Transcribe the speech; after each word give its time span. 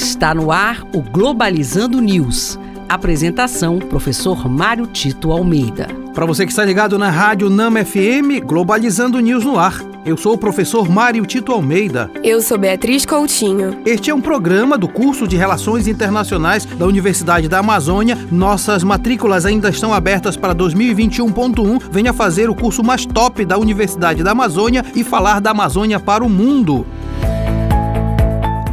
Está 0.00 0.32
no 0.32 0.52
ar 0.52 0.86
o 0.94 1.02
Globalizando 1.02 2.00
News. 2.00 2.56
Apresentação: 2.88 3.80
Professor 3.80 4.48
Mário 4.48 4.86
Tito 4.86 5.32
Almeida. 5.32 5.88
Para 6.14 6.24
você 6.24 6.46
que 6.46 6.52
está 6.52 6.64
ligado 6.64 6.96
na 6.96 7.10
Rádio 7.10 7.50
Nama 7.50 7.84
FM, 7.84 8.46
Globalizando 8.46 9.18
News 9.18 9.44
no 9.44 9.58
ar. 9.58 9.82
Eu 10.06 10.16
sou 10.16 10.34
o 10.34 10.38
professor 10.38 10.88
Mário 10.88 11.26
Tito 11.26 11.50
Almeida. 11.50 12.08
Eu 12.22 12.40
sou 12.40 12.56
Beatriz 12.56 13.04
Coutinho. 13.04 13.76
Este 13.84 14.10
é 14.10 14.14
um 14.14 14.20
programa 14.20 14.78
do 14.78 14.86
curso 14.86 15.26
de 15.26 15.36
Relações 15.36 15.88
Internacionais 15.88 16.64
da 16.64 16.86
Universidade 16.86 17.48
da 17.48 17.58
Amazônia. 17.58 18.16
Nossas 18.30 18.84
matrículas 18.84 19.44
ainda 19.44 19.68
estão 19.68 19.92
abertas 19.92 20.36
para 20.36 20.54
2021.1. 20.54 21.90
Venha 21.90 22.12
fazer 22.12 22.48
o 22.48 22.54
curso 22.54 22.84
mais 22.84 23.04
top 23.04 23.44
da 23.44 23.58
Universidade 23.58 24.22
da 24.22 24.30
Amazônia 24.30 24.84
e 24.94 25.02
falar 25.02 25.40
da 25.40 25.50
Amazônia 25.50 25.98
para 25.98 26.24
o 26.24 26.28
mundo. 26.30 26.86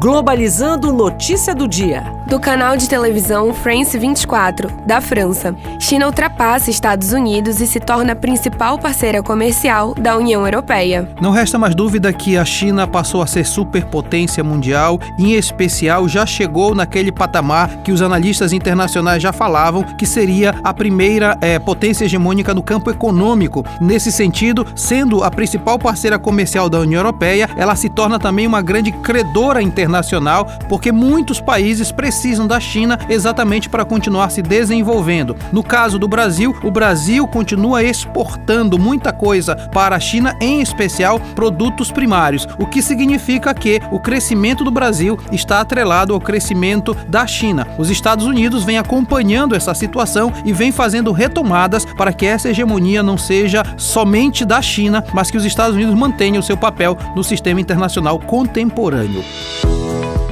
Globalizando 0.00 0.94
Notícia 0.94 1.54
do 1.54 1.68
Dia 1.68 2.04
do 2.30 2.38
canal 2.38 2.76
de 2.76 2.88
televisão 2.88 3.52
France 3.52 3.98
24, 3.98 4.70
da 4.86 5.00
França. 5.00 5.52
China 5.80 6.06
ultrapassa 6.06 6.70
Estados 6.70 7.12
Unidos 7.12 7.60
e 7.60 7.66
se 7.66 7.80
torna 7.80 8.12
a 8.12 8.16
principal 8.16 8.78
parceira 8.78 9.20
comercial 9.20 9.94
da 9.94 10.16
União 10.16 10.46
Europeia. 10.46 11.08
Não 11.20 11.32
resta 11.32 11.58
mais 11.58 11.74
dúvida 11.74 12.12
que 12.12 12.38
a 12.38 12.44
China 12.44 12.86
passou 12.86 13.20
a 13.20 13.26
ser 13.26 13.44
superpotência 13.44 14.44
mundial 14.44 15.00
e, 15.18 15.34
em 15.34 15.36
especial, 15.36 16.08
já 16.08 16.24
chegou 16.24 16.72
naquele 16.72 17.10
patamar 17.10 17.68
que 17.82 17.90
os 17.90 18.00
analistas 18.00 18.52
internacionais 18.52 19.20
já 19.20 19.32
falavam 19.32 19.82
que 19.82 20.06
seria 20.06 20.54
a 20.62 20.72
primeira 20.72 21.36
é, 21.40 21.58
potência 21.58 22.04
hegemônica 22.04 22.54
no 22.54 22.62
campo 22.62 22.92
econômico. 22.92 23.66
Nesse 23.80 24.12
sentido, 24.12 24.64
sendo 24.76 25.24
a 25.24 25.32
principal 25.32 25.80
parceira 25.80 26.16
comercial 26.16 26.70
da 26.70 26.78
União 26.78 27.00
Europeia, 27.00 27.50
ela 27.56 27.74
se 27.74 27.88
torna 27.88 28.20
também 28.20 28.46
uma 28.46 28.62
grande 28.62 28.92
credora 28.92 29.60
internacional, 29.60 30.46
porque 30.68 30.92
muitos 30.92 31.40
países 31.40 31.90
precisam 31.90 32.19
precisam 32.20 32.46
da 32.46 32.60
China 32.60 32.98
exatamente 33.08 33.66
para 33.66 33.82
continuar 33.82 34.28
se 34.28 34.42
desenvolvendo. 34.42 35.34
No 35.50 35.62
caso 35.62 35.98
do 35.98 36.06
Brasil, 36.06 36.54
o 36.62 36.70
Brasil 36.70 37.26
continua 37.26 37.82
exportando 37.82 38.78
muita 38.78 39.10
coisa 39.10 39.56
para 39.72 39.96
a 39.96 40.00
China, 40.00 40.36
em 40.38 40.60
especial 40.60 41.18
produtos 41.34 41.90
primários, 41.90 42.46
o 42.58 42.66
que 42.66 42.82
significa 42.82 43.54
que 43.54 43.80
o 43.90 43.98
crescimento 43.98 44.62
do 44.62 44.70
Brasil 44.70 45.18
está 45.32 45.62
atrelado 45.62 46.12
ao 46.12 46.20
crescimento 46.20 46.94
da 47.08 47.26
China. 47.26 47.66
Os 47.78 47.88
Estados 47.88 48.26
Unidos 48.26 48.64
vêm 48.64 48.76
acompanhando 48.76 49.54
essa 49.54 49.72
situação 49.72 50.30
e 50.44 50.52
vêm 50.52 50.70
fazendo 50.70 51.12
retomadas 51.12 51.86
para 51.86 52.12
que 52.12 52.26
essa 52.26 52.50
hegemonia 52.50 53.02
não 53.02 53.16
seja 53.16 53.62
somente 53.78 54.44
da 54.44 54.60
China, 54.60 55.02
mas 55.14 55.30
que 55.30 55.38
os 55.38 55.44
Estados 55.46 55.74
Unidos 55.74 55.94
mantenham 55.94 56.40
o 56.40 56.42
seu 56.42 56.56
papel 56.58 56.98
no 57.16 57.24
sistema 57.24 57.62
internacional 57.62 58.18
contemporâneo. 58.18 59.24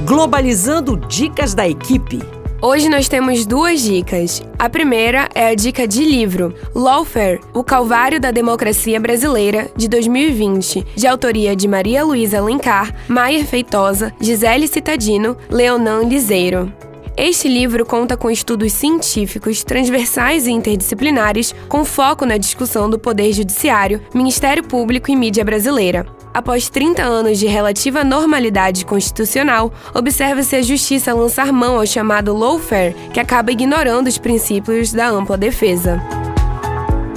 Globalizando 0.09 0.97
Dicas 0.97 1.53
da 1.53 1.69
Equipe. 1.69 2.19
Hoje 2.59 2.89
nós 2.89 3.07
temos 3.07 3.45
duas 3.45 3.79
dicas. 3.79 4.41
A 4.57 4.67
primeira 4.67 5.29
é 5.35 5.49
a 5.49 5.53
dica 5.53 5.87
de 5.87 6.03
livro 6.03 6.51
Lawfare, 6.73 7.39
O 7.53 7.63
Calvário 7.63 8.19
da 8.19 8.31
Democracia 8.31 8.99
Brasileira, 8.99 9.69
de 9.77 9.87
2020, 9.87 10.83
de 10.95 11.05
autoria 11.05 11.55
de 11.55 11.67
Maria 11.67 12.03
Luísa 12.03 12.39
Alencar, 12.39 12.91
Maier 13.07 13.45
Feitosa, 13.45 14.11
Gisele 14.19 14.67
Citadino, 14.67 15.37
Leonan 15.47 16.01
Liseiro. 16.01 16.73
Este 17.15 17.47
livro 17.47 17.85
conta 17.85 18.17
com 18.17 18.31
estudos 18.31 18.73
científicos, 18.73 19.63
transversais 19.63 20.47
e 20.47 20.51
interdisciplinares, 20.51 21.53
com 21.67 21.85
foco 21.85 22.25
na 22.25 22.37
discussão 22.37 22.89
do 22.89 22.97
poder 22.97 23.31
judiciário, 23.31 24.01
Ministério 24.11 24.63
Público 24.63 25.11
e 25.11 25.15
mídia 25.15 25.45
brasileira. 25.45 26.07
Após 26.33 26.69
30 26.69 27.01
anos 27.01 27.39
de 27.39 27.47
relativa 27.47 28.03
normalidade 28.03 28.85
constitucional, 28.85 29.73
observa-se 29.93 30.55
a 30.55 30.61
Justiça 30.61 31.13
lançar 31.13 31.51
mão 31.51 31.79
ao 31.79 31.85
chamado 31.85 32.35
lawfare, 32.35 32.95
que 33.11 33.19
acaba 33.19 33.51
ignorando 33.51 34.07
os 34.07 34.17
princípios 34.17 34.93
da 34.93 35.09
ampla 35.09 35.37
defesa. 35.37 36.01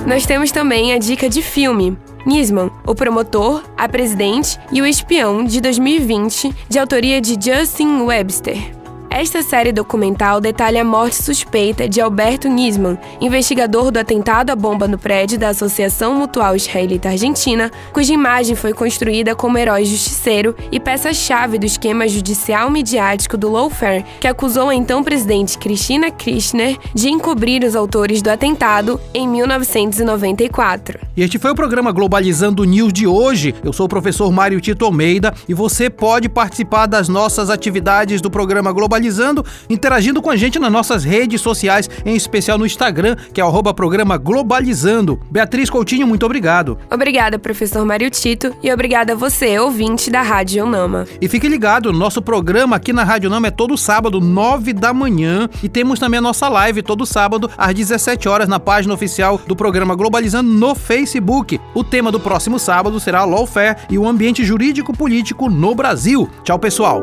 Nós 0.06 0.26
temos 0.26 0.50
também 0.50 0.92
a 0.92 0.98
dica 0.98 1.28
de 1.28 1.42
filme. 1.42 1.96
Nisman, 2.24 2.70
o 2.86 2.94
promotor, 2.94 3.62
a 3.76 3.88
presidente 3.88 4.58
e 4.70 4.80
o 4.80 4.86
espião 4.86 5.44
de 5.44 5.60
2020, 5.60 6.54
de 6.68 6.78
autoria 6.78 7.20
de 7.20 7.36
Justin 7.40 8.02
Webster. 8.02 8.81
Esta 9.14 9.42
série 9.42 9.72
documental 9.72 10.40
detalha 10.40 10.80
a 10.80 10.84
morte 10.84 11.16
suspeita 11.16 11.86
de 11.86 12.00
Alberto 12.00 12.48
Nisman, 12.48 12.98
investigador 13.20 13.90
do 13.90 13.98
atentado 13.98 14.48
à 14.48 14.56
bomba 14.56 14.88
no 14.88 14.96
prédio 14.96 15.38
da 15.38 15.50
Associação 15.50 16.14
Mutual 16.14 16.56
Israelita 16.56 17.10
Argentina, 17.10 17.70
cuja 17.92 18.14
imagem 18.14 18.56
foi 18.56 18.72
construída 18.72 19.36
como 19.36 19.58
herói 19.58 19.84
justiceiro 19.84 20.56
e 20.72 20.80
peça-chave 20.80 21.58
do 21.58 21.66
esquema 21.66 22.08
judicial 22.08 22.70
midiático 22.70 23.36
do 23.36 23.50
lawfare, 23.50 24.02
que 24.18 24.26
acusou 24.26 24.70
a 24.70 24.74
então 24.74 25.04
presidente 25.04 25.58
Cristina 25.58 26.10
Kirchner 26.10 26.78
de 26.94 27.10
encobrir 27.10 27.64
os 27.64 27.76
autores 27.76 28.22
do 28.22 28.30
atentado 28.30 28.98
em 29.12 29.28
1994. 29.28 30.98
E 31.14 31.22
este 31.22 31.38
foi 31.38 31.50
o 31.50 31.54
programa 31.54 31.92
Globalizando 31.92 32.64
News 32.64 32.94
de 32.94 33.06
hoje. 33.06 33.54
Eu 33.62 33.74
sou 33.74 33.84
o 33.84 33.90
professor 33.90 34.32
Mário 34.32 34.58
Tito 34.58 34.86
Almeida 34.86 35.34
e 35.46 35.52
você 35.52 35.90
pode 35.90 36.30
participar 36.30 36.86
das 36.86 37.10
nossas 37.10 37.50
atividades 37.50 38.22
do 38.22 38.30
programa 38.30 38.72
Globalizando 38.72 39.01
Globalizando, 39.02 39.44
interagindo 39.68 40.22
com 40.22 40.30
a 40.30 40.36
gente 40.36 40.60
nas 40.60 40.70
nossas 40.70 41.02
redes 41.02 41.40
sociais, 41.40 41.90
em 42.06 42.14
especial 42.14 42.56
no 42.56 42.64
Instagram, 42.64 43.16
que 43.34 43.40
é 43.40 43.44
o 43.44 43.74
programa 43.74 44.16
Globalizando. 44.16 45.18
Beatriz 45.30 45.68
Coutinho, 45.68 46.06
muito 46.06 46.24
obrigado. 46.24 46.78
Obrigada, 46.88 47.38
professor 47.38 47.84
Mário 47.84 48.08
Tito, 48.10 48.54
e 48.62 48.72
obrigada 48.72 49.14
a 49.14 49.16
você, 49.16 49.58
ouvinte 49.58 50.10
da 50.10 50.22
Rádio 50.22 50.66
Nama. 50.66 51.04
E 51.20 51.28
fique 51.28 51.48
ligado, 51.48 51.92
nosso 51.92 52.22
programa 52.22 52.76
aqui 52.76 52.92
na 52.92 53.02
Rádio 53.02 53.28
Nama 53.28 53.48
é 53.48 53.50
todo 53.50 53.76
sábado, 53.76 54.20
9 54.20 54.72
da 54.72 54.92
manhã, 54.92 55.48
e 55.62 55.69
temos 55.69 55.98
também 55.98 56.19
a 56.19 56.22
nossa 56.22 56.48
live 56.48 56.82
todo 56.82 57.04
sábado, 57.04 57.50
às 57.58 57.74
17 57.74 58.28
horas, 58.28 58.48
na 58.48 58.60
página 58.60 58.94
oficial 58.94 59.40
do 59.48 59.56
programa 59.56 59.96
Globalizando 59.96 60.48
no 60.48 60.74
Facebook. 60.74 61.60
O 61.74 61.82
tema 61.82 62.12
do 62.12 62.20
próximo 62.20 62.58
sábado 62.58 63.00
será 63.00 63.24
Lawfare 63.24 63.76
e 63.90 63.98
o 63.98 64.06
ambiente 64.06 64.44
jurídico-político 64.44 65.48
no 65.48 65.74
Brasil. 65.74 66.28
Tchau, 66.44 66.58
pessoal. 66.58 67.02